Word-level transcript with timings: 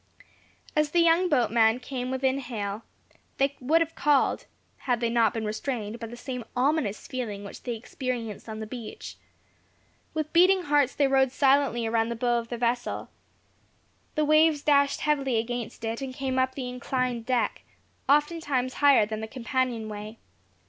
As 0.75 0.89
the 0.89 0.99
young 0.99 1.29
boatmen 1.29 1.79
came 1.79 2.09
within 2.09 2.39
hail 2.39 2.81
they 3.37 3.55
would 3.59 3.81
have 3.81 3.93
called, 3.93 4.47
had 4.89 4.99
they 4.99 5.11
not 5.11 5.31
been 5.31 5.45
restrained 5.45 5.99
by 5.99 6.07
the 6.07 6.17
same 6.17 6.43
ominous 6.55 7.05
feeling 7.05 7.43
which 7.43 7.61
they 7.61 7.75
experienced 7.75 8.49
on 8.49 8.57
the 8.59 8.65
beach. 8.65 9.17
With 10.15 10.33
beating 10.33 10.63
hearts 10.63 10.95
they 10.95 11.07
rowed 11.07 11.31
silently 11.31 11.85
around 11.85 12.09
the 12.09 12.15
bow 12.15 12.39
of 12.39 12.47
the 12.47 12.57
vessel. 12.57 13.11
The 14.15 14.25
waves 14.25 14.63
dashed 14.63 15.01
heavily 15.01 15.37
against 15.37 15.83
it, 15.85 16.01
and 16.01 16.15
came 16.15 16.39
up 16.39 16.55
the 16.55 16.67
inclined 16.67 17.27
deck, 17.27 17.61
oftentimes 18.09 18.73
higher 18.81 19.05
than 19.05 19.19
the 19.19 19.27
companion 19.27 19.87
way. 19.87 20.17